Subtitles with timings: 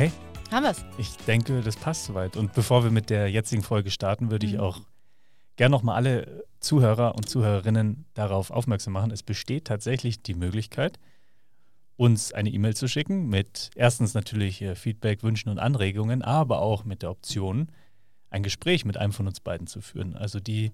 [0.00, 0.12] Okay,
[0.50, 0.82] Haben wir's?
[0.96, 2.38] ich denke, das passt soweit.
[2.38, 4.60] Und bevor wir mit der jetzigen Folge starten, würde ich Mhm.
[4.60, 4.80] auch
[5.56, 9.10] gerne nochmal alle Zuhörer und Zuhörerinnen darauf aufmerksam machen.
[9.10, 10.98] Es besteht tatsächlich die Möglichkeit,
[11.96, 16.86] uns eine E-Mail zu schicken mit erstens natürlich äh, Feedback, Wünschen und Anregungen, aber auch
[16.86, 17.68] mit der Option,
[18.30, 20.16] ein Gespräch mit einem von uns beiden zu führen.
[20.16, 20.72] Also die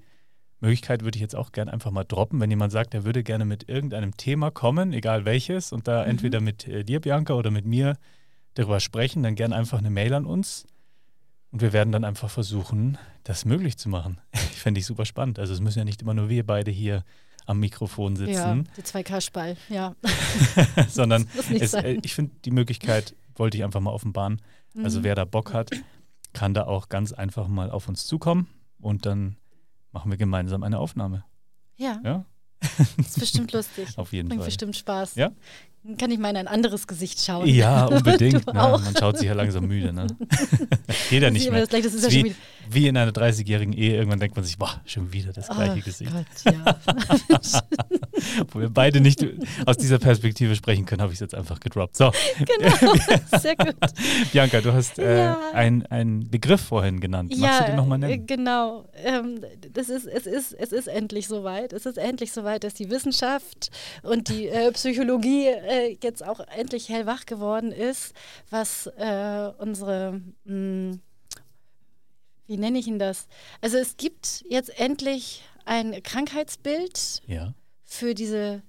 [0.60, 3.44] Möglichkeit würde ich jetzt auch gerne einfach mal droppen, wenn jemand sagt, er würde gerne
[3.44, 6.10] mit irgendeinem Thema kommen, egal welches, und da Mhm.
[6.10, 7.96] entweder mit äh, dir, Bianca, oder mit mir
[8.56, 10.66] darüber sprechen, dann gerne einfach eine Mail an uns.
[11.52, 14.20] Und wir werden dann einfach versuchen, das möglich zu machen.
[14.34, 15.38] Fände ich super spannend.
[15.38, 17.04] Also es müssen ja nicht immer nur wir beide hier
[17.46, 19.94] am Mikrofon Ja, sitzen, die 2K-Spall, ja.
[20.88, 24.42] sondern es, äh, ich finde, die Möglichkeit wollte ich einfach mal offenbaren.
[24.82, 25.04] Also Mhm.
[25.04, 25.70] wer da Bock hat,
[26.32, 28.48] kann da auch ganz einfach mal auf uns zukommen
[28.80, 29.36] und dann
[29.92, 31.24] machen wir gemeinsam eine Aufnahme.
[31.76, 32.24] Ja, Ja,
[32.76, 33.96] das ist bestimmt lustig.
[33.96, 34.48] auf jeden Bringt Fall.
[34.48, 35.14] bestimmt Spaß.
[35.14, 35.30] Ja.
[35.86, 37.46] Dann kann ich mal in ein anderes Gesicht schauen.
[37.46, 38.46] Ja, unbedingt.
[38.46, 38.52] Ne?
[38.54, 39.92] Man schaut sich ja langsam müde.
[39.92, 40.06] Ne?
[41.10, 41.60] Geht ja nicht mehr.
[41.60, 42.34] Das, gleiche, das ja wie,
[42.70, 45.84] wie in einer 30-jährigen Ehe, irgendwann denkt man sich, boah, schon wieder das gleiche Oh
[45.84, 46.10] Gesicht.
[46.12, 46.76] Gott, ja.
[48.52, 49.24] Wo wir beide nicht
[49.66, 51.96] aus dieser Perspektive sprechen können, habe ich es jetzt einfach gedroppt.
[51.96, 52.94] So, genau,
[53.38, 53.76] sehr gut.
[54.32, 55.38] Bianca, du hast äh, Ja.
[55.52, 57.32] ein- einen Begriff vorhin genannt.
[57.38, 58.26] Magst ja, du den nochmal äh, nennen?
[58.26, 58.88] genau.
[59.04, 59.40] Ähm,
[59.72, 61.72] das ist, es, ist, es ist endlich soweit.
[61.72, 63.70] Es ist endlich soweit, dass die Wissenschaft
[64.02, 68.14] und die äh, Psychologie äh, jetzt auch endlich hellwach geworden ist,
[68.50, 70.98] was äh, unsere, mh,
[72.46, 73.26] wie nenne ich ihn das?
[73.60, 77.54] Also es gibt jetzt endlich ein Krankheitsbild Ja,
[77.84, 78.62] für diese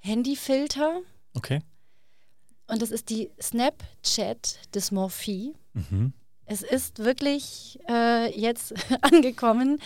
[0.00, 1.00] Handyfilter
[1.34, 1.60] okay.
[2.66, 5.54] und das ist die Snapchat-Dysmorphie.
[5.74, 6.12] Mhm.
[6.44, 9.80] Es ist wirklich äh, jetzt angekommen,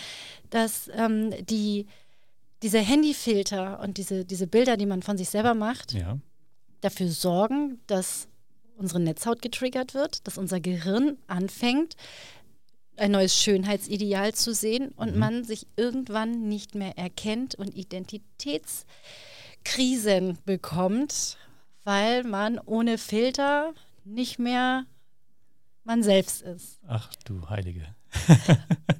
[0.49, 1.85] dass ähm, die,
[2.63, 6.17] diese Handyfilter und diese, diese Bilder, die man von sich selber macht, Ja,
[6.81, 8.27] dafür sorgen, dass
[8.77, 11.95] unsere Netzhaut getriggert wird, dass unser Gehirn anfängt,
[12.95, 15.19] ein neues Schönheitsideal zu sehen und Mhm.
[15.19, 21.37] man sich irgendwann nicht mehr erkennt und Identitätskrisen bekommt,
[21.83, 23.73] weil man ohne Filter
[24.03, 24.85] nicht mehr
[25.83, 26.79] man selbst ist.
[26.87, 27.95] ach du Heilige.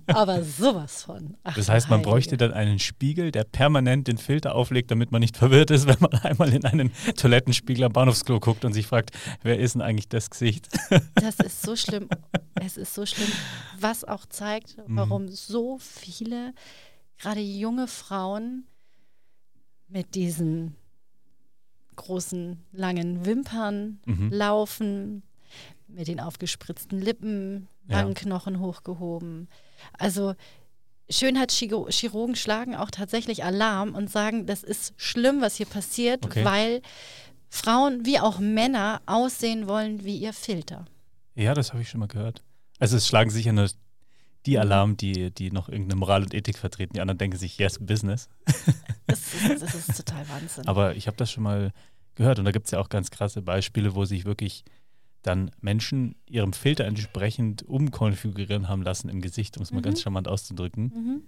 [0.07, 1.35] Aber sowas von.
[1.43, 2.09] Ach, Das heißt, man Heilige.
[2.11, 5.97] bräuchte dann einen Spiegel, der permanent den Filter auflegt, damit man nicht verwirrt ist, wenn
[5.99, 9.11] man einmal in einen Toilettenspiegel am Bahnhofsklo guckt und sich fragt,
[9.43, 10.67] wer ist denn eigentlich das Gesicht?
[11.15, 12.07] Das ist so schlimm.
[12.55, 13.27] Es ist so schlimm,
[13.79, 14.95] was auch zeigt, Mhm.
[14.97, 16.53] warum so viele,
[17.17, 18.65] gerade junge Frauen
[19.89, 20.75] mit diesen
[21.95, 24.29] großen, langen Wimpern Mhm.
[24.31, 25.23] laufen,
[25.87, 27.97] mit den aufgespritzten Lippen, Ja.
[27.97, 29.47] Wangenknochen hochgehoben.
[29.97, 30.35] Also
[31.09, 36.43] Schönheitschirurgen schlagen auch tatsächlich Alarm und sagen, das ist schlimm, was hier passiert, Okay.
[36.43, 36.81] weil
[37.49, 40.85] Frauen wie auch Männer aussehen wollen wie ihr Filter.
[41.35, 42.43] Ja, das habe ich schon mal gehört.
[42.79, 43.69] Also es schlagen sicher nur
[44.45, 46.93] die Alarm, die, die noch irgendeine Moral und Ethik vertreten.
[46.93, 48.29] Die anderen denken sich, yes, Business.
[49.09, 50.67] Das ist, das ist total Wahnsinn.
[50.67, 51.71] Aber ich habe das schon mal
[52.15, 54.65] gehört und da gibt es ja auch ganz krasse Beispiele, wo sich wirklich
[55.27, 59.83] dann Menschen ihrem Filter entsprechend umkonfigurieren haben lassen im Gesicht, um es mal Mhm.
[59.83, 60.83] ganz charmant auszudrücken.
[60.95, 61.21] mhm.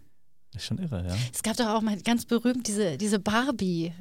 [0.52, 1.16] Das ist schon irre, ja.
[1.32, 3.92] Es gab doch auch mal ganz berühmt diese, diese Barbie.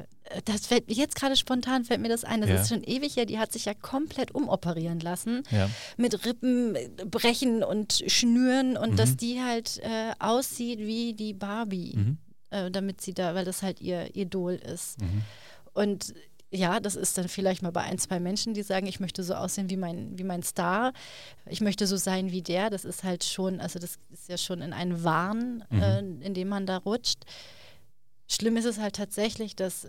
[0.46, 2.40] Das fällt mir jetzt gerade spontan fällt mir das ein.
[2.40, 2.56] Das Ja.
[2.62, 3.26] ist schon ewig her.
[3.26, 6.74] Die hat sich ja komplett umoperieren lassen Ja, mit Rippen
[7.10, 8.96] brechen und Schnüren und Mhm.
[8.96, 12.18] dass die halt äh, aussieht wie die Barbie, mhm.
[12.48, 15.02] äh, damit sie da, weil das halt ihr Idol ist.
[15.02, 15.22] Mhm.
[15.74, 16.14] Und
[16.50, 19.34] ja, das ist dann vielleicht mal bei ein, zwei Menschen, die sagen, ich möchte so
[19.34, 20.92] aussehen wie mein, wie mein Star,
[21.46, 22.70] ich möchte so sein wie der.
[22.70, 25.82] Das ist halt schon, also das ist ja schon in einen Wahn, Mhm.
[25.82, 27.24] äh, in dem man da rutscht.
[28.28, 29.88] Schlimm ist es halt tatsächlich, dass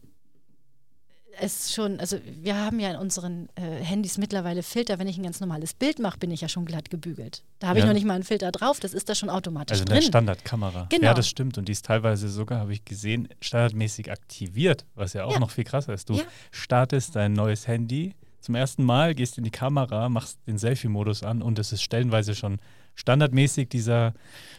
[1.42, 5.00] es schon, also wir haben ja in unseren äh, Handys mittlerweile Filter.
[5.00, 7.44] Wenn ich ein ganz normales Bild mache, bin ich ja schon glatt gebügelt.
[7.60, 7.88] Da habe ich Ja.
[7.88, 10.02] noch nicht mal einen Filter drauf, das ist da schon automatisch Also drin.
[10.02, 10.88] Standardkamera.
[10.90, 11.06] Genau.
[11.06, 11.58] Ja, das stimmt.
[11.58, 15.40] Und die ist teilweise sogar, habe ich gesehen, standardmäßig aktiviert, was ja auch Ja.
[15.40, 16.10] noch viel krasser ist.
[16.10, 16.24] Du Ja.
[16.52, 21.42] startest dein neues Handy zum ersten Mal, gehst in die Kamera, machst den Selfie-Modus an
[21.42, 22.60] und es ist stellenweise schon
[23.00, 24.13] standardmäßig dieser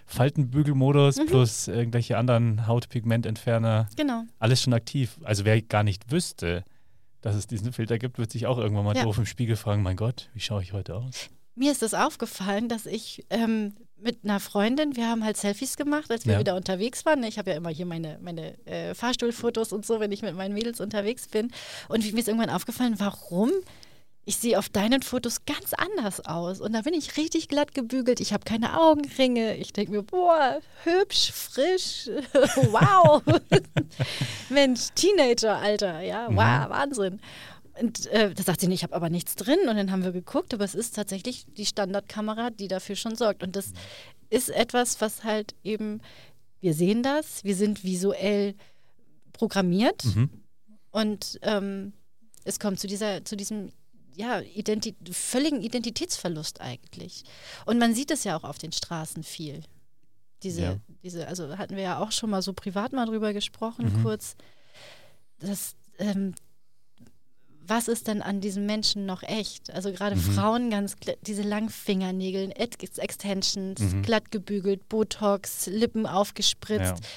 [0.07, 1.27] Faltenbügelmodus Mhm.
[1.27, 4.25] plus irgendwelche anderen Hautpigmententferner, Genau.
[4.39, 5.19] alles schon aktiv.
[5.25, 6.65] Also wer gar nicht wüsste,
[7.21, 9.05] dass es diesen Filter gibt, wird sich auch irgendwann mal Ja.
[9.05, 11.29] doof im Spiegel fragen, mein Gott, wie schaue ich heute aus?
[11.55, 16.11] Mir ist das aufgefallen, dass ich ähm, mit einer Freundin, wir haben halt Selfies gemacht,
[16.11, 16.39] als wir Ja.
[16.41, 17.23] wieder unterwegs waren.
[17.23, 20.55] Ich habe ja immer hier meine, meine äh, Fahrstuhlfotos und so, wenn ich mit meinen
[20.55, 21.51] Mädels unterwegs bin.
[21.89, 23.51] Und mir ist irgendwann aufgefallen, warum
[24.31, 26.61] ich sehe auf deinen Fotos ganz anders aus.
[26.61, 28.21] Und da bin ich richtig glatt gebügelt.
[28.21, 29.57] Ich habe keine Augenringe.
[29.57, 32.07] Ich denke mir, boah, hübsch, frisch.
[32.71, 33.21] wow.
[34.49, 36.01] Mensch, Teenager-Alter.
[36.03, 36.37] Ja, Mhm.
[36.37, 37.21] wow, Wahnsinn.
[37.81, 39.59] Und äh, da sagt sie, nee, ich habe aber nichts drin.
[39.69, 43.43] Und dann haben wir geguckt, aber es ist tatsächlich die Standardkamera, die dafür schon sorgt.
[43.43, 43.73] Und das
[44.29, 46.01] ist etwas, was halt eben,
[46.61, 48.55] wir sehen das, wir sind visuell
[49.33, 50.31] programmiert Mhm.
[50.93, 51.95] und ähm,
[52.45, 53.73] es kommt zu dieser, zu diesem
[54.17, 57.25] ja, identi völligen Identitätsverlust eigentlich.
[57.67, 59.63] Und man sieht es ja auch auf den Straßen viel.
[60.43, 60.77] Diese, Ja.
[61.03, 64.03] diese, also hatten wir ja auch schon mal so privat mal drüber gesprochen, Mhm.
[64.03, 64.37] kurz.
[65.39, 66.35] Das, ähm,
[67.63, 69.71] was ist denn an diesem Menschen noch echt?
[69.71, 70.21] Also gerade Mhm.
[70.21, 74.03] Frauen ganz diese langen Fingernägel, Ex- Extensions, Mhm.
[74.03, 77.01] glatt gebügelt, Botox, Lippen aufgespritzt.
[77.03, 77.09] Ja.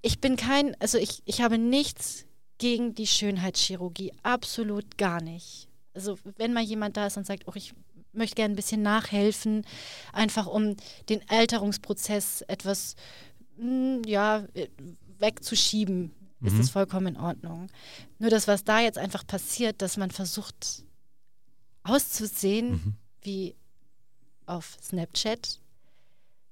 [0.00, 2.24] Ich bin kein, also ich, ich habe nichts
[2.58, 5.68] gegen die Schönheitschirurgie, absolut gar nicht.
[5.94, 7.74] Also wenn mal jemand da ist und sagt, oh, ich
[8.12, 9.64] möchte gerne ein bisschen nachhelfen,
[10.12, 10.76] einfach um
[11.08, 12.94] den Alterungsprozess etwas,
[13.56, 14.68] mm, ja, äh,
[15.18, 16.12] wegzuschieben,
[16.42, 16.60] ist Mhm.
[16.60, 17.68] es vollkommen in Ordnung.
[18.18, 20.84] Nur das, was da jetzt einfach passiert, dass man versucht
[21.84, 22.94] auszusehen Mhm.
[23.22, 23.54] wie
[24.46, 25.60] auf Snapchat,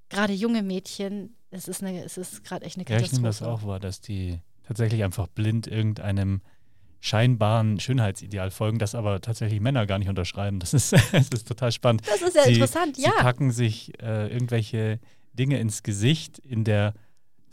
[0.09, 3.15] gerade junge Mädchen, es ist, eine, es ist gerade echt eine Ja, ich Katastrophe.
[3.21, 6.41] nehme das auch wahr, dass die tatsächlich einfach blind irgendeinem
[7.01, 10.59] scheinbaren Schönheitsideal folgen, das aber tatsächlich Männer gar nicht unterschreiben.
[10.59, 12.03] Das ist, das ist total spannend.
[12.07, 13.11] Das ist ja Sie- interessant, Sie ja.
[13.17, 14.99] packen sich äh, irgendwelche
[15.33, 16.93] Dinge ins Gesicht in der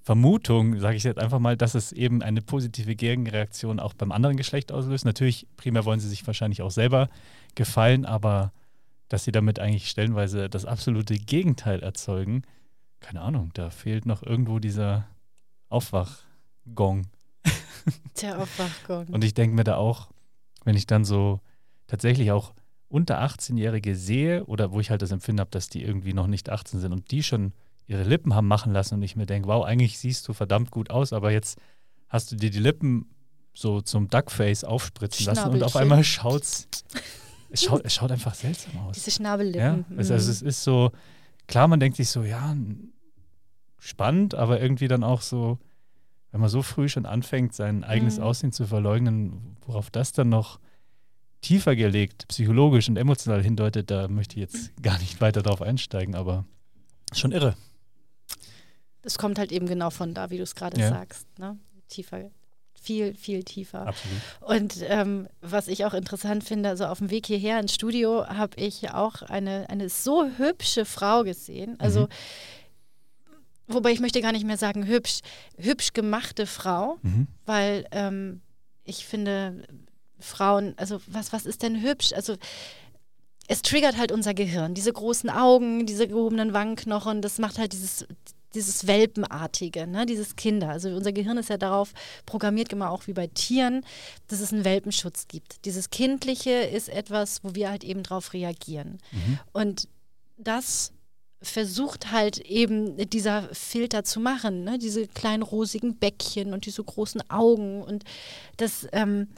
[0.02, 4.36] Vermutung, sage ich jetzt einfach mal, dass es eben eine positive Gegenreaktion auch beim anderen
[4.36, 5.04] Geschlecht auslöst.
[5.04, 7.08] Natürlich, primär wollen sie sich wahrscheinlich auch selber
[7.54, 8.52] gefallen, aber
[9.08, 12.42] dass sie damit eigentlich stellenweise das absolute Gegenteil erzeugen,
[13.00, 15.08] keine Ahnung, da fehlt noch irgendwo dieser
[15.68, 17.06] Aufwachgong.
[18.20, 19.06] Der Aufwachgong.
[19.08, 20.08] Und ich denke mir da auch,
[20.64, 21.40] wenn ich dann so
[21.86, 22.52] tatsächlich auch
[22.88, 26.50] unter 18-Jährige sehe oder wo ich halt das Empfinden habe, dass die irgendwie noch nicht
[26.50, 27.52] 18 sind und die schon
[27.86, 30.90] ihre Lippen haben machen lassen und ich mir denke, wow, eigentlich siehst du verdammt gut
[30.90, 31.58] aus, aber jetzt
[32.08, 33.06] hast du dir die Lippen
[33.54, 36.68] so zum Duckface aufspritzen lassen und auf einmal schaut's,
[37.50, 38.94] es schaut, es schaut einfach seltsam aus.
[38.94, 39.84] Diese Ja, Schnabellippen.
[39.96, 40.18] also, mhm.
[40.18, 40.92] es ist so,
[41.46, 42.54] klar, man denkt sich so, ja,
[43.78, 45.58] spannend, aber irgendwie dann auch so,
[46.30, 48.22] wenn man so früh schon anfängt, sein eigenes Mhm.
[48.24, 50.58] Aussehen zu verleugnen, worauf das dann noch
[51.40, 56.14] tiefer gelegt, psychologisch und emotional hindeutet, da möchte ich jetzt gar nicht weiter drauf einsteigen,
[56.14, 56.44] aber
[57.12, 57.56] schon irre.
[59.02, 60.88] Das kommt halt eben genau von da, wie du es gerade Ja.
[60.88, 61.26] sagst.
[61.38, 61.56] Ne?
[61.88, 62.30] Tiefer,
[62.74, 63.86] viel, viel tiefer.
[63.86, 64.18] Absolut.
[64.40, 68.56] Und ähm, was ich auch interessant finde, also auf dem Weg hierher ins Studio habe
[68.60, 71.78] ich auch eine, eine so hübsche Frau gesehen.
[71.80, 72.08] Also, Mhm.
[73.68, 75.20] Wobei ich möchte gar nicht mehr sagen hübsch,
[75.56, 77.26] hübsch gemachte Frau, Mhm.
[77.46, 78.40] weil ähm,
[78.84, 79.64] ich finde,
[80.18, 82.12] Frauen, also was, was ist denn hübsch?
[82.12, 82.36] Also
[83.46, 84.74] es triggert halt unser Gehirn.
[84.74, 88.06] Diese großen Augen, diese gehobenen Wangenknochen, das macht halt dieses,
[88.54, 90.04] dieses Welpenartige, ne?
[90.06, 90.68] dieses Kinder.
[90.70, 91.92] Also unser Gehirn ist ja darauf
[92.26, 93.84] programmiert, immer auch wie bei Tieren,
[94.26, 95.64] dass es einen Welpenschutz gibt.
[95.64, 98.98] Dieses Kindliche ist etwas, wo wir halt eben drauf reagieren.
[99.12, 99.38] Mhm.
[99.52, 99.88] Und
[100.36, 100.92] das
[101.40, 104.78] versucht halt eben dieser Filter zu machen, ne?
[104.78, 108.04] diese kleinen rosigen Bäckchen und diese großen Augen und
[108.56, 109.28] das, ähm,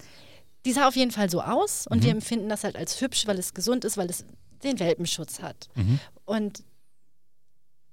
[0.64, 2.02] die sah auf jeden Fall so aus und Mhm.
[2.04, 4.25] wir empfinden das halt als hübsch, weil es gesund ist, weil es
[4.62, 5.69] den Welpenschutz hat.
[5.75, 6.00] Mhm.
[6.25, 6.62] Und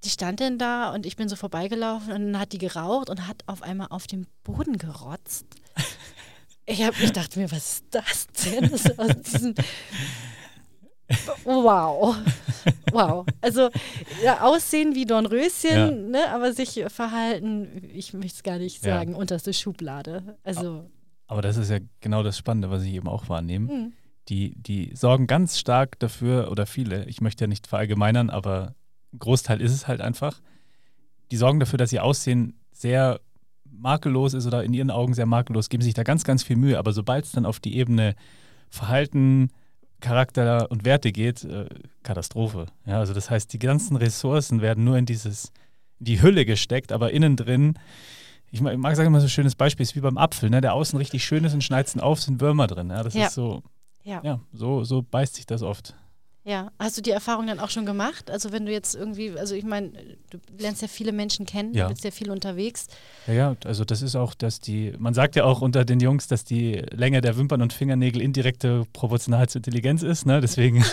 [0.04, 3.28] die stand denn da und ich bin so vorbeigelaufen und dann hat die geraucht und
[3.28, 5.46] hat auf einmal auf den Boden gerotzt.
[6.70, 8.70] Ich, hab, ich dachte mir, was ist das denn?
[8.70, 9.56] Das ist aus diesem
[11.44, 12.16] Wow.
[12.92, 13.26] Wow.
[13.42, 13.70] Also
[14.24, 15.92] ja, aussehen wie Dornröschen, Ja.
[15.92, 18.96] ne, aber sich verhalten, ich möchte es gar nicht Ja.
[18.98, 20.38] sagen, unterste Schublade.
[20.44, 20.90] Also,
[21.28, 23.68] Aber das ist ja genau das Spannende, was ich eben auch wahrnehme.
[23.70, 23.94] hm,
[24.30, 28.76] die, die sorgen ganz stark dafür, oder viele, ich möchte ja nicht verallgemeinern, aber
[29.14, 30.42] ein Großteil ist es halt einfach,
[31.32, 33.20] die sorgen dafür, dass ihr Aussehen sehr
[33.70, 36.78] makellos ist oder in ihren Augen sehr makellos, geben sich da ganz, ganz viel Mühe.
[36.80, 38.16] Aber sobald es dann auf die Ebene
[38.70, 39.50] Verhalten,
[40.01, 41.66] Charakter und Werte geht, äh,
[42.04, 42.68] Katastrophe.
[42.86, 45.51] Ja, also das heißt, die ganzen Ressourcen werden nur in dieses,
[46.00, 47.77] in die Hülle gesteckt, aber innen drin,
[48.51, 50.62] ich mag, ich mag sagen immer so ein schönes Beispiel, ist wie beim Apfel, ne?
[50.62, 52.89] der außen richtig schön ist und schneidest ihn auf, sind Würmer drin.
[52.89, 53.27] Ja, das Ja.
[53.27, 53.62] ist so,
[54.04, 54.22] ja.
[54.24, 55.96] ja, so, so beißt sich das oft.
[56.50, 58.32] Ja, hast du die Erfahrung dann auch schon gemacht?
[58.32, 59.92] Also wenn du jetzt irgendwie, also ich meine,
[60.30, 61.88] du lernst ja viele Menschen kennen, Ja.
[61.88, 62.88] du bist ja viel unterwegs.
[63.27, 66.27] Ja, ja, also das ist auch, dass die, man sagt ja auch unter den Jungs,
[66.27, 70.39] dass die Länge der Wimpern und Fingernägel indirekte proportional zur Intelligenz ist, ne?
[70.39, 70.86] Deswegen,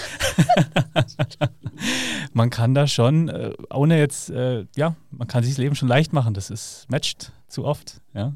[2.32, 5.86] man kann da schon, äh, ohne jetzt, äh, ja, man kann sich das Leben schon
[5.88, 6.34] leicht machen.
[6.34, 8.34] Das ist matcht zu oft, ja.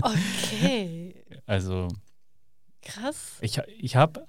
[0.00, 1.14] Okay,
[1.46, 1.88] Also
[2.82, 3.16] krass.
[3.40, 4.24] ich, ich habe,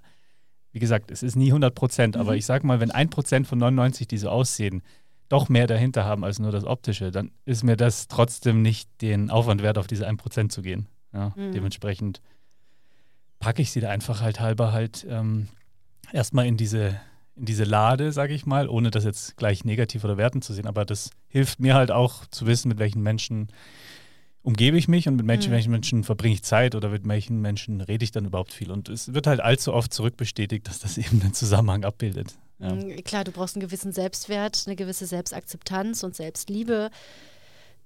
[0.80, 2.38] wie gesagt, es ist nie 100 Prozent, aber Mhm.
[2.38, 4.82] ich sag mal, wenn ein Prozent von 99, die so aussehen,
[5.28, 9.30] doch mehr dahinter haben als nur das Optische, dann ist mir das trotzdem nicht den
[9.30, 10.88] Aufwand wert, auf diese 1 Prozent zu gehen.
[11.14, 11.52] Ja, Mhm.
[11.52, 12.22] Dementsprechend
[13.40, 15.50] packe ich sie da einfach halt halber halt ähm,
[16.14, 17.00] erstmal in diese,
[17.36, 20.66] in diese Lade, sage ich mal, ohne das jetzt gleich negativ oder wertend zu sehen.
[20.68, 23.50] Aber das hilft mir halt auch zu wissen, mit welchen Menschen
[24.42, 25.56] umgebe ich mich und mit Menschen, Mhm.
[25.56, 28.72] welchen Menschen verbringe ich Zeit oder mit welchen Menschen rede ich dann überhaupt viel.
[28.72, 32.36] Und es wird halt allzu oft zurückbestätigt, dass das eben den Zusammenhang abbildet.
[32.60, 32.74] Ja.
[32.76, 36.90] Mm, Klar, du brauchst einen gewissen Selbstwert, eine gewisse Selbstakzeptanz und Selbstliebe,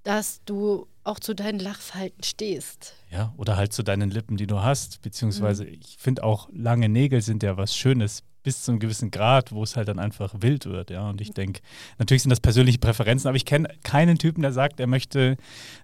[0.04, 2.94] dass du auch zu deinen Lachfalten stehst.
[3.12, 5.02] ja, oder halt zu deinen Lippen, die du hast.
[5.02, 9.52] Beziehungsweise, ich finde auch lange Nägel sind ja was Schönes bis zu einem gewissen Grad,
[9.52, 10.90] wo es halt dann einfach wild wird.
[10.90, 11.62] Ja, und ich denke,
[11.98, 15.38] natürlich sind das persönliche Präferenzen, aber ich kenne keinen Typen, der sagt, er möchte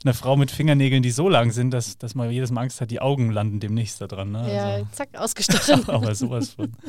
[0.04, 2.92] eine Frau mit Fingernägeln, die so lang sind, dass, dass man jedes Mal Angst hat,
[2.92, 4.32] die Augen landen demnächst da dran.
[4.32, 4.54] Ne?
[4.54, 5.88] Ja, Also, zack, ausgestochen.
[5.90, 6.74] aber sowas von.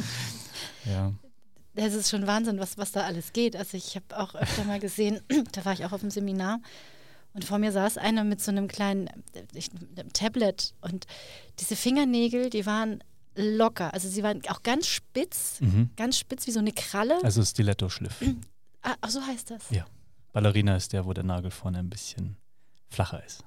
[0.87, 1.13] Ja.
[1.75, 3.55] Das ist schon Wahnsinn, was, was da alles geht.
[3.55, 5.21] Also ich habe auch öfter mal gesehen,
[5.53, 6.61] da war ich auch auf dem Seminar
[7.33, 11.07] und vor mir saß einer mit so einem kleinen äh, Tablet und
[11.61, 13.05] diese Fingernägel, die waren
[13.37, 13.93] locker.
[13.95, 15.91] Also sie waren auch ganz spitz, Mhm.
[15.97, 17.19] ganz spitz wie so eine Kralle.
[17.23, 18.21] Also Stiletto-Schliff.
[18.83, 19.69] Ah, ach, so heißt das.
[19.69, 19.85] Ja.
[20.33, 22.39] Ballerina ist der, wo der Nagel vorne ein bisschen
[22.89, 23.45] flacher ist.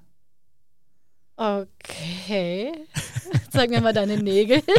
[1.35, 2.71] Okay.
[3.51, 4.61] Sag mir mal deine Nägel.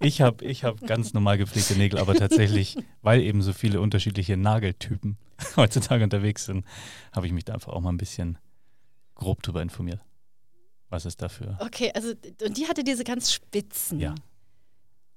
[0.00, 4.36] Ich habe ich hab ganz normal gepflegte Nägel, aber tatsächlich, weil eben so viele unterschiedliche
[4.36, 5.18] Nageltypen
[5.56, 6.64] heutzutage unterwegs sind,
[7.12, 8.38] habe ich mich da einfach auch mal ein bisschen
[9.16, 10.00] grob drüber informiert.
[10.90, 11.56] Was ist dafür?
[11.60, 12.12] Okay, also
[12.44, 14.00] und die hatte diese ganz spitzen.
[14.00, 14.14] Ja.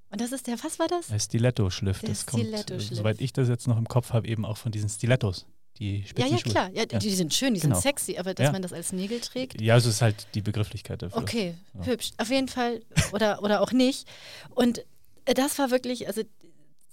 [0.10, 1.08] Und das ist der, was war das?
[1.08, 4.58] Der Stiletto-Schliff, das kommt, äh, soweit ich das jetzt noch im Kopf habe, eben auch
[4.58, 5.46] von diesen Stilettos,
[5.78, 6.70] die Ja, ja, klar.
[6.74, 7.00] Ja, Ja.
[7.00, 7.76] Die sind schön, die Genau.
[7.76, 8.52] sind sexy, aber dass Ja.
[8.52, 9.62] man das als Nägel trägt.
[9.62, 11.18] Ja, also es ist halt die Begrifflichkeit dafür.
[11.22, 11.86] Okay, Ja.
[11.86, 12.12] hübsch.
[12.18, 12.82] Auf jeden Fall.
[13.14, 14.06] Oder, oder auch nicht.
[14.50, 14.80] Und
[15.24, 16.24] äh, das war wirklich, also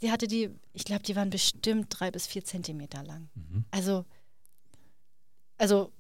[0.01, 3.29] sie hatte die, ich glaube, die waren bestimmt drei bis vier Zentimeter lang.
[3.35, 3.65] Mhm.
[3.73, 4.05] Also,
[5.57, 5.91] also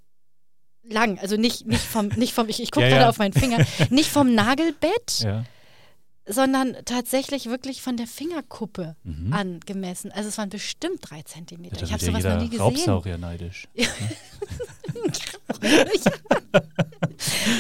[0.85, 3.08] lang, also nicht, nicht vom, nicht vom, ich, ich gucke Ja, gerade ja.
[3.11, 5.44] auf meinen Finger, nicht vom Nagelbett, Ja.
[6.26, 9.32] sondern tatsächlich wirklich von der Fingerkuppe Mhm.
[9.32, 10.12] angemessen.
[10.12, 11.82] Also es waren bestimmt drei Zentimeter.
[11.82, 12.61] ich habe sowas noch nie gesehen.
[12.61, 13.66] Raubsaurier neidisch.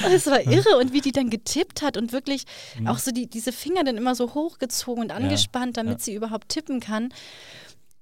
[0.04, 2.44] Und es war irre und wie die dann getippt hat und wirklich
[2.78, 2.86] Mhm.
[2.88, 6.80] auch so die, diese Finger dann immer so hochgezogen und angespannt, damit sie überhaupt tippen
[6.80, 7.12] kann.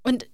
[0.03, 0.27] Und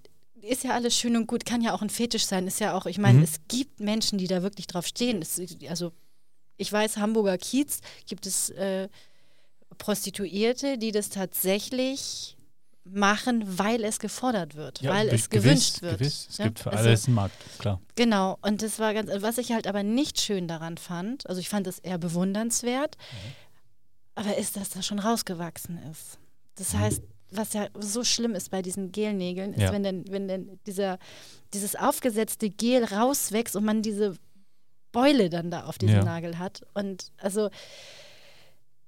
[0.43, 2.85] ist ja alles schön und gut, kann ja auch ein Fetisch sein, ist ja auch,
[2.85, 3.23] ich meine, Mhm.
[3.23, 5.21] es gibt Menschen, die da wirklich drauf stehen.
[5.21, 5.91] Es, also
[6.57, 8.89] ich weiß, Hamburger Kiez gibt es äh,
[9.77, 12.37] Prostituierte, die das tatsächlich
[12.85, 15.99] machen, weil es gefordert wird, Ja, weil es gewiss, gewünscht wird.
[15.99, 16.27] Gewiss.
[16.29, 17.79] Es Ja, gibt für also- alles einen Markt, klar.
[17.95, 21.47] Genau, und das war ganz, was ich halt aber nicht schön daran fand, also ich
[21.49, 23.17] fand es eher bewundernswert, Mhm.
[24.15, 26.19] aber ist, dass das schon rausgewachsen ist.
[26.55, 27.01] Das heißt,
[27.35, 29.71] was ja so schlimm ist bei diesen Gelnägeln, ist, Ja.
[29.71, 30.99] wenn denn, wenn denn dieser,
[31.53, 34.15] dieses aufgesetzte Gel rauswächst und man diese
[34.91, 36.03] Beule dann da auf diesem Ja.
[36.03, 36.61] Nagel hat.
[36.73, 37.49] Und also,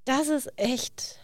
[0.05, 1.17] das ist echt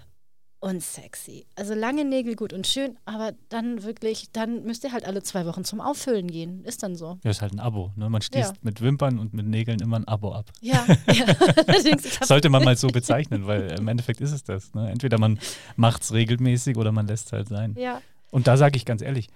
[0.62, 1.46] unsexy.
[1.56, 5.46] Also lange Nägel gut und schön, aber dann wirklich, dann müsst ihr halt alle zwei
[5.46, 6.64] Wochen zum Auffüllen gehen.
[6.64, 7.20] Ist dann so.
[7.24, 7.92] Ja, ist halt ein Abo.
[7.96, 8.10] Ne?
[8.10, 8.58] Man schließt Ja.
[8.62, 10.52] mit Wimpern und mit Nägeln immer ein Abo ab.
[10.62, 11.26] Ja, ja.
[12.26, 14.74] Sollte man mal so bezeichnen, weil im Endeffekt ist es das.
[14.74, 14.90] Ne?
[14.90, 15.40] Entweder man
[15.76, 17.76] macht es regelmäßig oder man lässt es halt sein.
[17.78, 19.28] ja, Und da sage ich ganz ehrlich,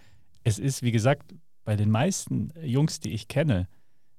[0.43, 3.67] es ist, wie gesagt, bei den meisten Jungs, die ich kenne,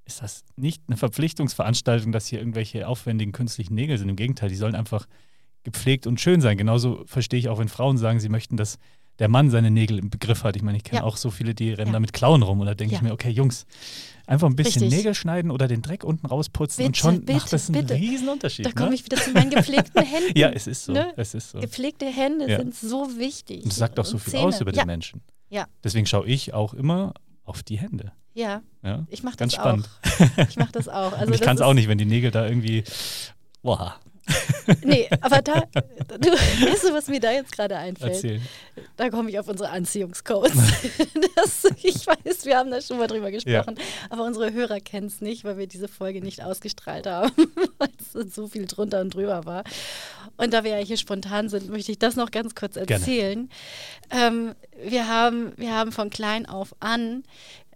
[0.05, 4.09] ist das nicht eine Verpflichtungsveranstaltung, dass hier irgendwelche aufwendigen künstlichen Nägel sind.
[4.09, 5.07] Im Gegenteil, die sollen einfach
[5.67, 6.57] gepflegt und schön sein.
[6.57, 8.79] Genauso verstehe ich auch, wenn Frauen sagen, sie möchten, dass
[9.19, 10.57] der Mann seine Nägel im Begriff hat.
[10.57, 11.05] Ich meine, ich kenne Ja.
[11.07, 11.93] auch so viele, die rennen Ja.
[11.95, 12.61] da mit Klauen rum.
[12.61, 12.99] Und da denke Ja.
[12.99, 13.67] ich mir, okay, Jungs,
[14.27, 14.99] einfach ein bisschen Richtig.
[14.99, 17.95] Nägel schneiden oder den Dreck unten rausputzen und Bitte, schon bitte, macht das einen bitte.
[17.95, 18.67] riesen Unterschied.
[18.67, 18.95] da komme ne?
[18.97, 20.39] ich wieder zu meinen gepflegten Händen.
[20.39, 20.93] Ja, es ist so.
[20.93, 21.13] Ne?
[21.17, 21.61] Es ist so.
[21.61, 23.65] Gepflegte Hände sind so wichtig.
[23.65, 24.45] Und es sagt auch so Und viel Zähne.
[24.47, 25.23] aus über den Menschen.
[25.49, 25.67] Ja.
[25.83, 27.13] Deswegen schaue ich auch immer
[27.45, 28.13] auf die Hände.
[28.35, 29.07] Ja, Ja?
[29.09, 29.89] ich mache Ganz das spannend.
[30.03, 30.49] auch.
[30.51, 31.13] Ich mache das auch.
[31.13, 32.85] Also und ich das kann es auch nicht, wenn die Nägel da irgendwie.
[33.63, 33.97] Boah.
[34.83, 35.63] nee, aber da,
[36.19, 38.15] du, weißt du, was mir da jetzt gerade einfällt?
[38.15, 38.41] Erzähl.
[38.97, 40.53] Da komme ich auf unsere Anziehungscodes.
[41.37, 43.77] das, ich weiß, wir haben da schon mal drüber gesprochen,
[44.11, 47.33] aber unsere Hörer kennen es nicht, weil wir diese Folge nicht ausgestrahlt haben,
[47.79, 49.65] weil es so viel drunter und drüber war.
[50.37, 53.49] Und da wir ja hier spontan sind, möchte ich das noch ganz kurz erzählen.
[54.11, 57.23] Ähm, wir, haben, wir haben von klein auf an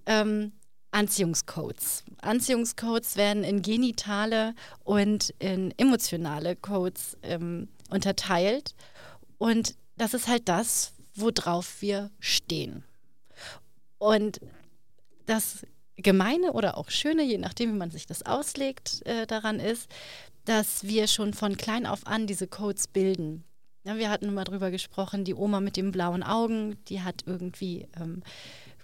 [0.07, 0.53] ähm,
[0.93, 2.05] Anziehungscodes.
[2.21, 4.55] Anziehungscodes werden in genitale
[4.85, 8.75] und in emotionale Codes ähm, unterteilt.
[9.39, 12.85] Und das ist halt das, worauf wir stehen.
[13.99, 14.41] Und
[15.27, 15.67] das
[15.97, 19.89] Gemeine oder auch Schöne, je nachdem, wie man sich das auslegt, äh, daran ist,
[20.45, 23.45] dass wir schon von klein auf an diese Codes bilden.
[23.85, 27.87] Ja, wir hatten mal drüber gesprochen, die Oma mit den blauen Augen, die hat irgendwie
[27.99, 28.23] ähm,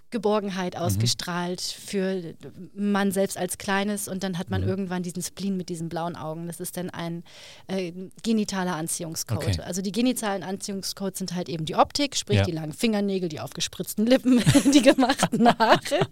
[0.09, 0.81] Geborgenheit mhm.
[0.81, 2.33] ausgestrahlt für
[2.73, 4.69] man selbst als Kleines und dann hat man mhm.
[4.69, 6.47] irgendwann diesen Spleen mit diesen blauen Augen.
[6.47, 7.23] Das ist dann ein
[7.67, 7.91] äh,
[8.23, 9.37] genitaler Anziehungscode.
[9.37, 9.61] Okay.
[9.61, 12.43] Also die genitalen Anziehungscodes sind halt eben die Optik, sprich ja.
[12.43, 14.41] die langen Fingernägel, die aufgespritzten Lippen,
[14.73, 15.79] die gemachten Haare.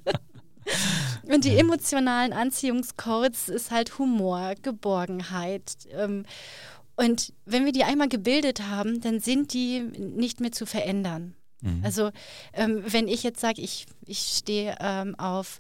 [1.27, 5.73] Und die emotionalen Anziehungscodes ist halt Humor, Geborgenheit.
[5.91, 6.25] Ähm,
[6.95, 11.35] und wenn wir die einmal gebildet haben, dann sind die nicht mehr zu verändern.
[11.61, 11.81] Mhm.
[11.83, 12.11] Also
[12.53, 15.59] ähm, wenn ich jetzt sage, ich, ich stehe ähm, auf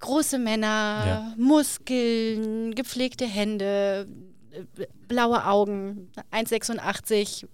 [0.00, 1.34] große Männer, ja.
[1.36, 4.08] Muskeln, gepflegte Hände,
[4.50, 7.46] äh, blaue Augen, 1,86,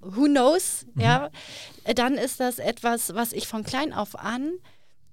[0.00, 1.02] who knows, mhm.
[1.02, 1.30] ja,
[1.94, 4.52] dann ist das etwas, was ich von klein auf an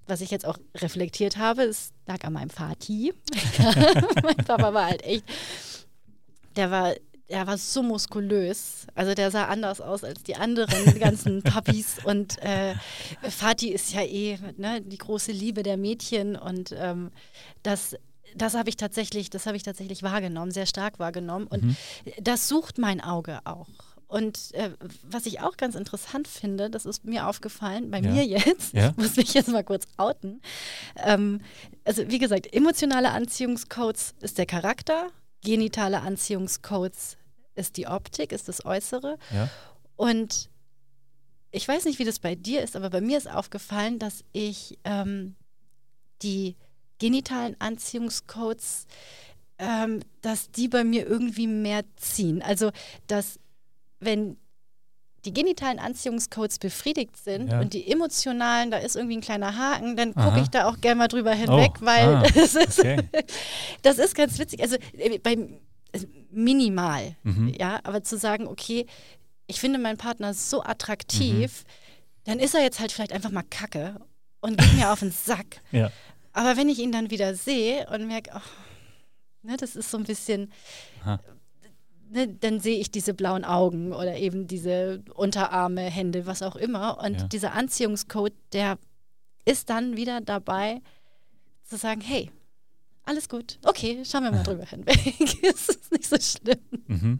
[0.07, 3.13] was ich jetzt auch reflektiert habe, es lag an meinem Vati.
[4.23, 5.23] mein Papa war halt echt,
[6.55, 6.93] der war
[7.33, 8.85] der war so muskulös.
[8.93, 11.97] Also der sah anders aus als die anderen ganzen Puppies.
[12.03, 12.75] Und äh,
[13.27, 16.35] Fatih ist ja eh ne, die große Liebe der Mädchen.
[16.35, 17.09] Und ähm,
[17.63, 17.95] das,
[18.35, 21.47] das habe ich tatsächlich, das habe ich tatsächlich wahrgenommen, sehr stark wahrgenommen.
[21.47, 21.75] Und mhm.
[22.21, 23.67] das sucht mein Auge auch.
[24.05, 24.69] Und äh,
[25.01, 28.11] was ich auch ganz interessant finde, das ist mir aufgefallen, bei ja.
[28.11, 28.89] mir jetzt, ja.
[28.91, 30.39] ich muss mich jetzt mal kurz outen.
[31.03, 31.41] Ähm,
[31.83, 35.07] also wie gesagt, emotionale Anziehungscodes ist der Charakter,
[35.41, 37.17] genitale Anziehungscodes
[37.55, 39.17] ist die Optik, ist das Äußere.
[39.33, 39.49] Ja.
[39.95, 40.49] Und
[41.51, 44.79] ich weiß nicht, wie das bei dir ist, aber bei mir ist aufgefallen, dass ich
[44.83, 45.35] ähm,
[46.23, 46.55] die
[46.99, 48.87] genitalen Anziehungscodes,
[49.59, 52.41] ähm, dass die bei mir irgendwie mehr ziehen.
[52.41, 52.71] Also,
[53.07, 53.39] dass
[53.99, 54.37] wenn
[55.25, 57.61] die genitalen Anziehungscodes befriedigt sind ja.
[57.61, 60.95] und die emotionalen, da ist irgendwie ein kleiner Haken, dann gucke ich da auch gerne
[60.95, 62.97] mal drüber hinweg, oh, weil ah, das, ist, okay.
[63.83, 64.61] das ist ganz witzig.
[64.61, 65.37] Also äh, bei
[66.33, 67.53] minimal, mhm.
[67.57, 68.85] ja, aber zu sagen, okay,
[69.47, 72.21] ich finde meinen Partner so attraktiv, mhm.
[72.25, 73.99] dann ist er jetzt halt vielleicht einfach mal Kacke
[74.41, 75.61] und geht mir auf den Sack.
[75.71, 75.91] Ja.
[76.35, 78.39] Aber wenn ich ihn dann wieder sehe und merke, oh,
[79.43, 80.51] ne, das ist so ein bisschen,
[82.09, 86.99] ne, dann sehe ich diese blauen Augen oder eben diese Unterarme, Hände, was auch immer.
[87.03, 87.27] Und ja.
[87.27, 88.79] dieser Anziehungscode, der
[89.45, 90.81] ist dann wieder dabei
[91.63, 92.31] zu sagen, hey,
[93.05, 93.59] alles gut.
[93.65, 94.97] Okay, schauen wir mal drüber hinweg.
[95.43, 96.59] es ist nicht so schlimm.
[96.87, 97.19] Mhm.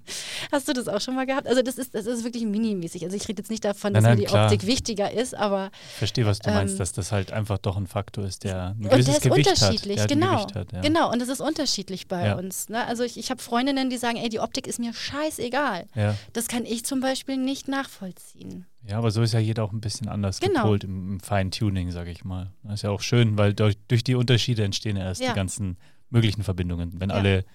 [0.50, 1.46] Hast du das auch schon mal gehabt?
[1.46, 3.04] Also das ist, das ist wirklich minimäßig.
[3.04, 4.46] Also ich rede jetzt nicht davon, dass nein, nein, mir die klar.
[4.46, 7.76] Optik wichtiger ist, aber ich verstehe, was du ähm, meinst, dass das halt einfach doch
[7.76, 10.08] ein Faktor ist, der ein gewisses und der ist Gewicht unterschiedlich, hat.
[10.08, 10.82] Genau, Gewicht hat, ja.
[10.82, 11.12] genau.
[11.12, 12.36] Und das ist unterschiedlich bei ja.
[12.36, 12.70] uns.
[12.70, 12.86] Ne?
[12.88, 15.88] Also ich, ich habe Freundinnen, die sagen, ey, die Optik ist mir scheißegal.
[15.96, 16.16] Ja.
[16.32, 18.68] Das kann ich zum Beispiel nicht nachvollziehen.
[18.86, 20.62] Ja, aber so ist ja jeder auch ein bisschen anders genau.
[20.62, 22.52] gepolt im, im Feintuning, sage ich mal.
[22.64, 25.78] Das ist ja auch schön, weil durch, durch die Unterschiede entstehen ja erst die ganzen
[26.10, 27.00] möglichen Verbindungen.
[27.00, 27.16] Wenn ja.
[27.16, 27.46] alle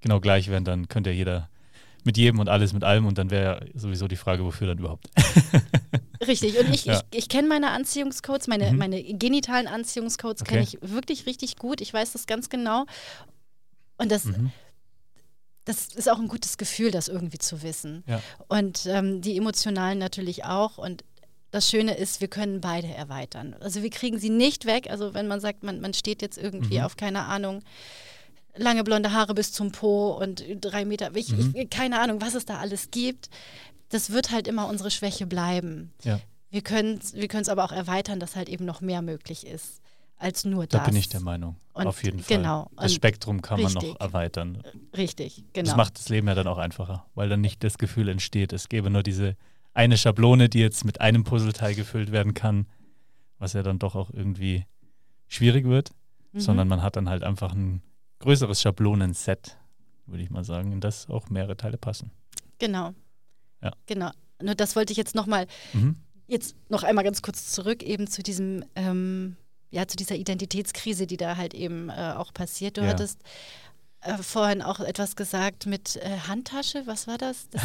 [0.00, 1.50] genau gleich wären, dann könnte ja jeder
[2.04, 5.10] mit jedem und alles mit allem und dann wäre sowieso die Frage, wofür dann überhaupt.
[6.26, 7.02] Richtig, und ich, ja.
[7.10, 8.78] ich, ich kenne meine Anziehungscodes, meine, mhm.
[8.78, 10.50] meine genitalen Anziehungscodes okay.
[10.50, 11.80] kenne ich wirklich richtig gut.
[11.80, 12.86] Ich weiß das ganz genau.
[13.98, 14.52] Und das, mhm.
[15.68, 18.02] Das ist auch ein gutes Gefühl, das irgendwie zu wissen.
[18.06, 18.22] Ja.
[18.48, 20.78] Und ähm, die emotionalen natürlich auch.
[20.78, 21.04] Und
[21.50, 23.54] das Schöne ist, wir können beide erweitern.
[23.60, 24.88] Also wir kriegen sie nicht weg.
[24.88, 26.84] Also wenn man sagt, man, man steht jetzt irgendwie mhm.
[26.84, 27.62] auf, keine Ahnung,
[28.56, 31.54] lange blonde Haare bis zum Po und drei Meter, ich, mhm.
[31.54, 33.28] ich, keine Ahnung, was es da alles gibt.
[33.90, 35.92] Das wird halt immer unsere Schwäche bleiben.
[36.02, 36.18] Ja.
[36.50, 39.82] Wir können es wir aber auch erweitern, dass halt eben noch mehr möglich ist
[40.18, 40.80] als nur das.
[40.80, 41.56] Da bin ich der Meinung.
[41.72, 42.36] Und auf jeden Fall.
[42.36, 42.70] Genau.
[42.76, 44.62] Das Spektrum kann richtig, man noch erweitern.
[44.96, 45.66] Richtig, genau.
[45.66, 48.68] Das macht das Leben ja dann auch einfacher, weil dann nicht das Gefühl entsteht, es
[48.68, 49.36] gäbe nur diese
[49.74, 52.66] eine Schablone, die jetzt mit einem Puzzleteil gefüllt werden kann,
[53.38, 54.66] was ja dann doch auch irgendwie
[55.28, 55.92] schwierig wird,
[56.32, 56.40] mhm.
[56.40, 57.82] sondern man hat dann halt einfach ein
[58.18, 59.56] größeres Schablonenset,
[60.06, 62.10] würde ich mal sagen, in das auch mehrere Teile passen.
[62.58, 62.92] Genau.
[63.62, 63.72] Ja.
[63.86, 64.10] Genau.
[64.42, 65.96] Nur das wollte ich jetzt nochmal, mhm.
[66.26, 69.36] jetzt noch einmal ganz kurz zurück eben zu diesem, ähm,
[69.70, 72.76] ja, zu dieser Identitätskrise, die da halt eben äh, auch passiert.
[72.76, 72.88] Du ja.
[72.88, 73.20] hattest
[74.00, 76.82] äh, vorhin auch etwas gesagt mit äh, Handtasche.
[76.86, 77.48] Was war das?
[77.50, 77.62] das,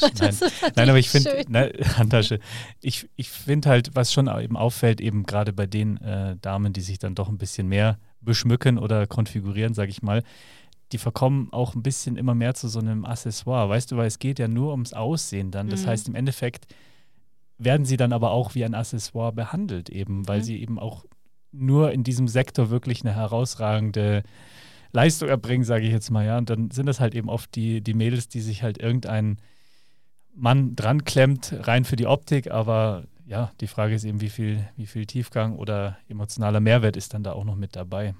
[0.14, 2.38] das nein, nein aber ich finde, Handtasche.
[2.80, 6.80] Ich, ich finde halt, was schon eben auffällt, eben gerade bei den äh, Damen, die
[6.80, 10.22] sich dann doch ein bisschen mehr beschmücken oder konfigurieren, sage ich mal,
[10.92, 13.68] die verkommen auch ein bisschen immer mehr zu so einem Accessoire.
[13.68, 15.68] Weißt du, weil es geht ja nur ums Aussehen dann.
[15.68, 15.86] Das mhm.
[15.88, 16.66] heißt, im Endeffekt
[17.58, 20.44] werden sie dann aber auch wie ein Accessoire behandelt, eben, weil mhm.
[20.44, 21.04] sie eben auch
[21.54, 24.22] nur in diesem Sektor wirklich eine herausragende
[24.92, 26.38] Leistung erbringen, sage ich jetzt mal, ja.
[26.38, 29.38] Und dann sind das halt eben oft die, die Mädels, die sich halt irgendein
[30.34, 34.68] Mann dran klemmt, rein für die Optik, aber ja, die Frage ist eben, wie viel,
[34.76, 38.14] wie viel Tiefgang oder emotionaler Mehrwert ist dann da auch noch mit dabei.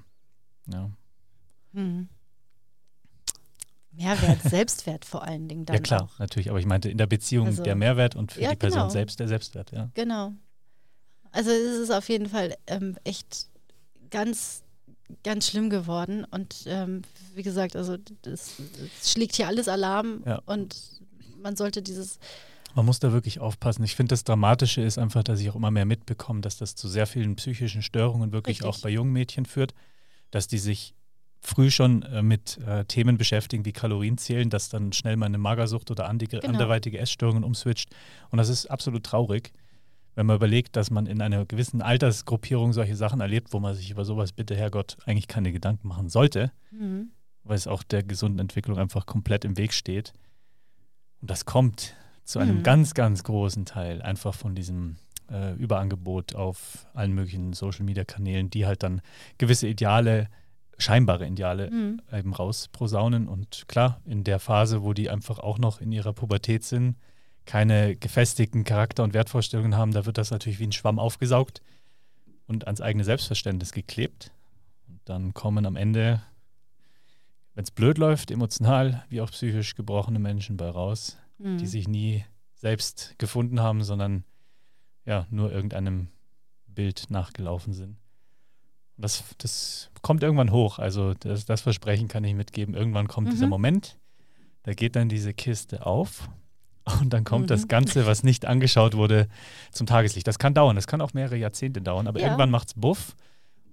[0.72, 0.90] Ja.
[1.72, 2.08] Mhm.
[3.92, 5.76] Mehrwert, Selbstwert vor allen Dingen dann.
[5.76, 6.18] Ja, klar, auch.
[6.18, 6.50] natürlich.
[6.50, 8.90] Aber ich meinte in der Beziehung also, der Mehrwert und für ja, die Person genau.
[8.90, 9.90] selbst der Selbstwert, ja.
[9.94, 10.32] Genau.
[11.34, 13.48] Also es ist auf jeden Fall ähm, echt
[14.10, 14.62] ganz
[15.22, 16.24] ganz schlimm geworden.
[16.30, 17.02] Und ähm,
[17.34, 18.52] wie gesagt, also das,
[19.02, 20.40] das, schlägt hier alles Alarm ja.
[20.46, 20.76] und
[21.42, 22.18] man sollte dieses.
[22.74, 23.84] Man muss da wirklich aufpassen.
[23.84, 26.88] Ich finde, das Dramatische ist einfach, dass ich auch immer mehr mitbekomme, dass das zu
[26.88, 28.66] sehr vielen psychischen Störungen wirklich Richtig.
[28.66, 29.74] auch bei jungen Mädchen führt,
[30.30, 30.94] dass die sich
[31.40, 35.90] früh schon äh, mit äh, Themen beschäftigen wie Kalorienzählen, dass dann schnell mal eine Magersucht
[35.90, 36.52] oder andere, genau.
[36.52, 37.90] anderweitige Essstörungen umswitcht.
[38.30, 39.52] Und das ist absolut traurig
[40.14, 43.90] wenn man überlegt, dass man in einer gewissen Altersgruppierung solche Sachen erlebt, wo man sich
[43.90, 47.10] über sowas, bitte Herrgott, eigentlich keine Gedanken machen sollte, mhm.
[47.42, 50.12] weil es auch der gesunden Entwicklung einfach komplett im Weg steht.
[51.20, 52.62] Und das kommt zu einem mhm.
[52.62, 54.96] ganz, ganz großen Teil einfach von diesem
[55.30, 59.00] äh, Überangebot auf allen möglichen Social-Media-Kanälen, die halt dann
[59.38, 60.28] gewisse Ideale,
[60.78, 62.00] scheinbare Ideale mhm.
[62.12, 63.28] eben rausprosaunen.
[63.28, 66.96] Und klar, in der Phase, wo die einfach auch noch in ihrer Pubertät sind,
[67.46, 71.62] keine gefestigten Charakter- und Wertvorstellungen haben, da wird das natürlich wie ein Schwamm aufgesaugt
[72.46, 74.32] und ans eigene Selbstverständnis geklebt.
[74.88, 76.22] Und dann kommen am Ende,
[77.54, 81.58] wenn es blöd läuft, emotional wie auch psychisch gebrochene Menschen bei raus, mhm.
[81.58, 84.24] die sich nie selbst gefunden haben, sondern
[85.04, 86.08] ja, nur irgendeinem
[86.66, 87.98] Bild nachgelaufen sind.
[88.96, 90.78] Und das, das kommt irgendwann hoch.
[90.78, 92.74] Also das, das Versprechen kann ich mitgeben.
[92.74, 93.32] Irgendwann kommt mhm.
[93.32, 93.98] dieser Moment,
[94.62, 96.28] da geht dann diese Kiste auf
[97.00, 97.48] und dann kommt mhm.
[97.48, 99.28] das Ganze, was nicht angeschaut wurde,
[99.72, 100.26] zum Tageslicht.
[100.26, 102.26] Das kann dauern, das kann auch mehrere Jahrzehnte dauern, aber ja.
[102.26, 103.16] irgendwann macht es Buff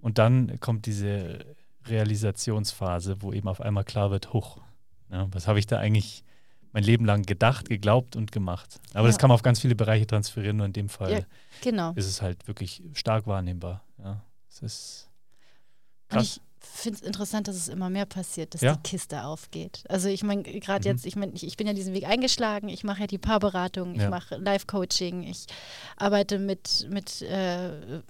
[0.02, 1.46] und dann kommt diese
[1.86, 4.60] Realisationsphase, wo eben auf einmal klar wird, hoch,
[5.12, 6.24] ja, was habe ich da eigentlich
[6.74, 8.80] mein Leben lang gedacht, geglaubt und gemacht.
[8.94, 9.08] Aber ja.
[9.08, 11.26] das kann man auf ganz viele Bereiche transferieren und in dem Fall
[11.62, 11.92] genau.
[11.96, 13.84] ist es halt wirklich stark wahrnehmbar.
[13.98, 15.10] Ja, es ist
[16.08, 18.76] krass finde es interessant, dass es immer mehr passiert, dass ja.
[18.76, 19.84] die Kiste aufgeht.
[19.90, 20.96] Also ich meine, gerade mhm.
[20.96, 23.96] jetzt, ich meine, ich, ich, bin ja diesen Weg eingeschlagen, ich mache ja die Paarberatung,
[23.96, 24.10] ich ja.
[24.10, 25.48] mache Live-Coaching, ich
[25.98, 28.02] arbeite mit, mit äh,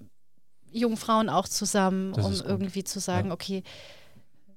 [0.71, 3.33] jungen Frauen auch zusammen, das um irgendwie zu sagen, ja.
[3.33, 3.63] okay,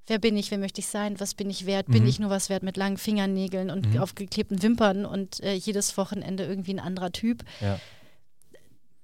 [0.06, 1.92] wer bin ich, wer möchte ich sein, was bin ich wert, mhm.
[1.92, 4.00] bin ich nur was wert mit langen Fingernägeln und mhm.
[4.00, 7.44] aufgeklebten Wimpern und äh, jedes Wochenende irgendwie ein anderer Typ.
[7.60, 7.78] Ja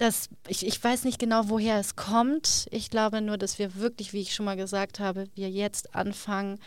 [0.00, 2.68] das, ich, ich weiß nicht genau, woher es kommt.
[2.70, 6.58] Ich glaube nur, dass wir wirklich, wie ich schon mal gesagt habe, wir jetzt anfangen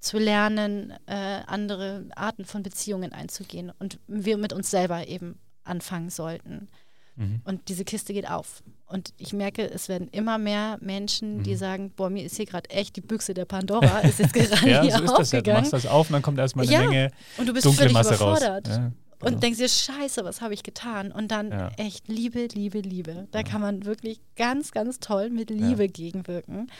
[0.00, 6.10] zu lernen, äh, andere Arten von Beziehungen einzugehen und wir mit uns selber eben anfangen
[6.10, 6.66] sollten.
[7.14, 7.42] Mhm.
[7.44, 8.64] Und diese Kiste geht auf.
[8.86, 11.42] Und ich merke, es werden immer mehr Menschen, mhm.
[11.44, 14.68] die sagen, boah, mir ist hier gerade echt die Büchse der Pandora, ist jetzt gerade
[14.68, 15.42] ja, hier so ist das ja.
[15.42, 17.82] Du machst das auf und dann kommt erstmal eine ja, Menge und du bist dunkle
[17.82, 18.68] völlig Masse überfordert.
[18.68, 18.76] raus.
[18.76, 19.40] Ja und genau.
[19.40, 21.12] denkst dir, scheiße, was habe ich getan?
[21.12, 21.68] Und dann ja.
[21.76, 23.28] echt Liebe, Liebe, Liebe.
[23.30, 23.44] Da ja.
[23.44, 25.90] kann man wirklich ganz, ganz toll mit Liebe ja.
[25.90, 26.70] gegenwirken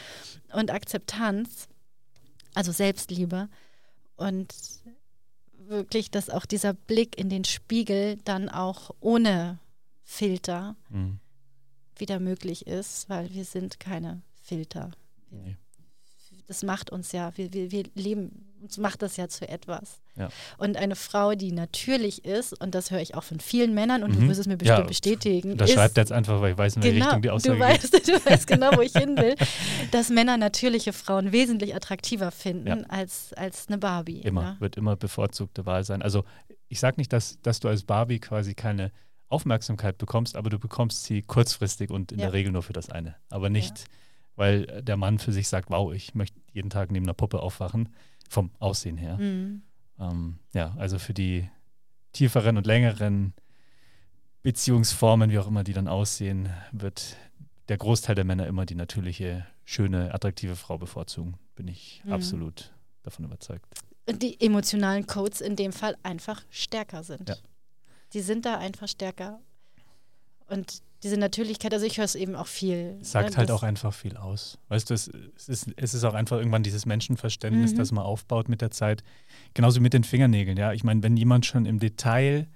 [0.52, 1.68] und Akzeptanz,
[2.54, 3.48] also Selbstliebe.
[4.16, 4.54] Und
[5.54, 9.58] wirklich, dass auch dieser Blick in den Spiegel dann auch ohne
[10.02, 11.20] Filter mhm.
[11.96, 14.90] wieder möglich ist, weil wir sind keine Filter.
[15.30, 15.56] Nee
[16.50, 20.00] das macht uns ja, wir, wir, wir leben, uns macht das ja zu etwas.
[20.16, 20.28] Ja.
[20.58, 24.14] Und eine Frau, die natürlich ist, und das höre ich auch von vielen Männern, und
[24.14, 24.20] mhm.
[24.20, 25.56] du wirst es mir bestimmt ja, bestätigen.
[25.56, 27.60] Das ist, schreibt jetzt einfach, weil ich weiß, in welche genau, Richtung die Aussage du
[27.60, 28.08] weißt, geht.
[28.10, 29.36] Du weißt genau, wo ich hin will,
[29.92, 32.86] dass Männer natürliche Frauen wesentlich attraktiver finden ja.
[32.88, 34.20] als, als eine Barbie.
[34.20, 34.56] Immer, ne?
[34.58, 36.02] wird immer bevorzugte Wahl sein.
[36.02, 36.24] Also
[36.68, 38.90] ich sage nicht, dass, dass du als Barbie quasi keine
[39.28, 43.14] Aufmerksamkeit bekommst, aber du bekommst sie kurzfristig und in der Regel nur für das eine.
[43.28, 43.84] Aber nicht
[44.40, 47.90] weil der Mann für sich sagt, wow, ich möchte jeden Tag neben einer Puppe aufwachen,
[48.30, 49.18] vom Aussehen her.
[49.18, 49.62] Mhm.
[49.98, 51.50] Ähm, ja, also für die
[52.12, 53.34] tieferen und längeren
[54.42, 57.16] Beziehungsformen, wie auch immer die dann aussehen, wird
[57.68, 61.34] der Großteil der Männer immer die natürliche, schöne, attraktive Frau bevorzugen.
[61.56, 62.12] Bin ich mhm.
[62.12, 63.66] absolut davon überzeugt.
[64.06, 67.28] Und die emotionalen Codes in dem Fall einfach stärker sind.
[67.28, 67.36] Ja.
[68.12, 69.40] Die sind da einfach stärker.
[70.50, 72.98] Und diese Natürlichkeit, also ich höre es eben auch viel.
[73.00, 74.58] Sagt ne, halt das- auch einfach viel aus.
[74.68, 77.76] Weißt du, es, es, ist, es ist auch einfach irgendwann dieses Menschenverständnis, Mhm.
[77.78, 79.02] das man aufbaut mit der Zeit.
[79.54, 80.72] Genauso mit den Fingernägeln, ja.
[80.74, 82.48] Ich meine, wenn jemand schon im Detail,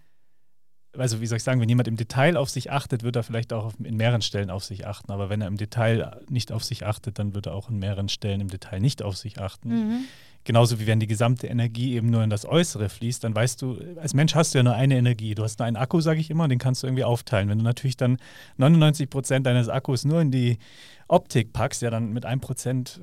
[0.97, 3.53] also wie soll ich sagen, wenn jemand im Detail auf sich achtet, wird er vielleicht
[3.53, 5.13] auch auf, in mehreren Stellen auf sich achten.
[5.13, 8.09] Aber wenn er im Detail nicht auf sich achtet, dann wird er auch in mehreren
[8.09, 9.69] Stellen im Detail nicht auf sich achten.
[9.69, 10.05] Mhm.
[10.45, 13.79] Genauso wie wenn die gesamte Energie eben nur in das Äußere fließt, dann weißt du,
[13.97, 15.35] als Mensch hast du ja nur eine Energie.
[15.35, 17.49] Du hast nur einen Akku, sage ich immer, und den kannst du irgendwie aufteilen.
[17.49, 18.19] Wenn du natürlich dann
[18.59, 20.59] 99 Prozent deines Akkus nur in die
[21.09, 23.01] Optik packst, ja, dann mit einem Prozent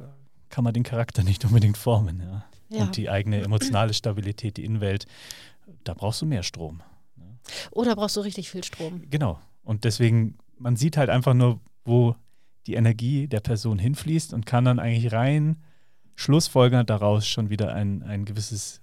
[0.49, 2.19] kann man den Charakter nicht unbedingt formen.
[2.19, 2.45] Ja.
[2.69, 2.83] Ja.
[2.83, 5.05] Und die eigene emotionale Stabilität, die Innenwelt,
[5.83, 6.81] da brauchst du mehr Strom.
[7.71, 9.01] Oder brauchst du richtig viel Strom?
[9.09, 9.39] Genau.
[9.63, 12.15] Und deswegen, man sieht halt einfach nur, wo
[12.67, 15.57] die Energie der Person hinfließt und kann dann eigentlich rein
[16.15, 18.81] schlussfolgernd daraus schon wieder ein, ein gewisses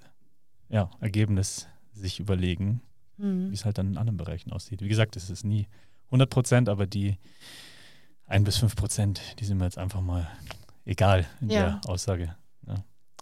[0.69, 2.81] ja, Ergebnis sich überlegen,
[3.17, 3.53] wie Mhm.
[3.53, 4.81] es halt dann in anderen Bereichen aussieht.
[4.81, 5.67] Wie gesagt, es ist nie
[6.07, 7.17] 100 Prozent, aber die
[8.27, 10.29] 1 bis 5 Prozent, die sind mir jetzt einfach mal
[10.85, 11.81] egal in Ja.
[11.81, 12.35] der Aussage.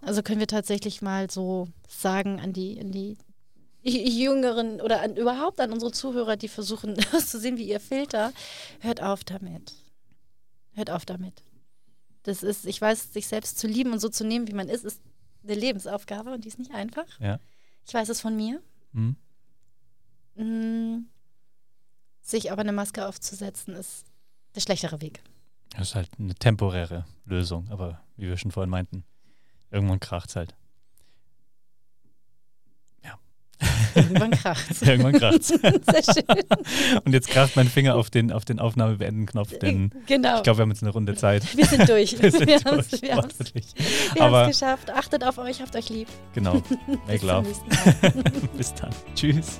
[0.03, 3.17] Also können wir tatsächlich mal so sagen an die, an die
[3.87, 8.33] Jüngeren oder an, überhaupt an unsere Zuhörer, die versuchen auszusehen wie ihr Filter,
[8.79, 9.73] hört auf damit.
[10.73, 11.43] Hört auf damit.
[12.23, 14.83] Das ist, ich weiß, sich selbst zu lieben und so zu nehmen, wie man ist,
[14.83, 15.01] ist
[15.43, 17.05] eine Lebensaufgabe und die ist nicht einfach.
[17.19, 17.39] Ja.
[17.85, 18.61] Ich weiß es von mir.
[18.93, 19.15] Hm?
[20.35, 21.07] Mm,
[22.21, 24.05] sich aber eine Maske aufzusetzen, ist
[24.55, 25.21] der schlechtere Weg.
[25.71, 29.03] Das ist halt eine temporäre Lösung, aber wie wir schon vorhin meinten,
[29.71, 30.55] irgendwann kracht es halt.
[33.95, 35.47] Irgendwann kracht Irgendwann kracht's.
[35.49, 35.63] Sehr
[36.03, 36.43] schön.
[37.05, 40.37] Und jetzt kracht mein Finger auf den, auf den Aufnahmebeenden-Knopf, denn Genau.
[40.37, 41.55] ich glaube, wir haben jetzt eine Runde Zeit.
[41.57, 42.21] wir sind durch.
[42.21, 43.65] Wir sind wir haben es wir haben's- wortwörtlich.
[43.75, 43.85] wir
[44.21, 44.89] haben's Aber geschafft.
[44.91, 46.07] Achtet auf euch, habt euch lieb.
[46.33, 46.61] genau,
[47.07, 47.47] make love.
[48.57, 48.89] Bis dann.
[49.15, 49.59] Tschüss.